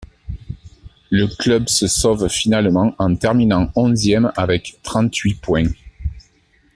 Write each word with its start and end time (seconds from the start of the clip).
Le 1.11 1.27
club 1.27 1.67
se 1.69 1.85
sauve 1.85 2.27
finalement 2.27 2.95
en 2.97 3.15
terminant 3.15 3.71
onzième 3.75 4.31
avec 4.35 4.79
trente-huit 4.81 5.35
points. 5.39 5.69